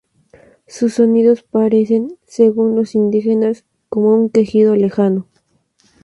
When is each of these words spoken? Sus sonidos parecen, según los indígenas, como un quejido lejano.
Sus 0.65 0.95
sonidos 0.95 1.43
parecen, 1.43 2.17
según 2.25 2.75
los 2.75 2.95
indígenas, 2.95 3.65
como 3.87 4.15
un 4.15 4.31
quejido 4.31 4.75
lejano. 4.75 5.27